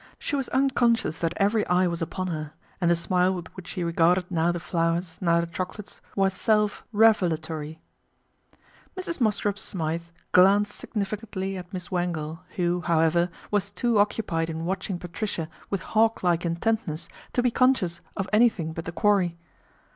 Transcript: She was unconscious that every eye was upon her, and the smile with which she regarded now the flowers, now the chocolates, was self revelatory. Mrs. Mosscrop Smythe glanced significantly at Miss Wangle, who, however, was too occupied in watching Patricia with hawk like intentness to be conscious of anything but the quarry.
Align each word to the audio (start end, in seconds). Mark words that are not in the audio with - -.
She 0.17 0.35
was 0.35 0.49
unconscious 0.49 1.19
that 1.19 1.35
every 1.37 1.63
eye 1.67 1.85
was 1.85 2.01
upon 2.01 2.25
her, 2.29 2.53
and 2.81 2.89
the 2.89 2.95
smile 2.95 3.35
with 3.35 3.55
which 3.55 3.67
she 3.67 3.83
regarded 3.83 4.31
now 4.31 4.51
the 4.51 4.59
flowers, 4.59 5.19
now 5.21 5.39
the 5.41 5.45
chocolates, 5.45 6.01
was 6.15 6.33
self 6.33 6.83
revelatory. 6.91 7.81
Mrs. 8.97 9.21
Mosscrop 9.21 9.59
Smythe 9.59 10.05
glanced 10.31 10.73
significantly 10.75 11.55
at 11.55 11.71
Miss 11.71 11.91
Wangle, 11.91 12.39
who, 12.55 12.81
however, 12.81 13.29
was 13.51 13.69
too 13.69 13.99
occupied 13.99 14.49
in 14.49 14.65
watching 14.65 14.97
Patricia 14.97 15.47
with 15.69 15.81
hawk 15.81 16.23
like 16.23 16.47
intentness 16.47 17.07
to 17.33 17.43
be 17.43 17.51
conscious 17.51 18.01
of 18.17 18.27
anything 18.33 18.73
but 18.73 18.85
the 18.85 18.91
quarry. 18.91 19.37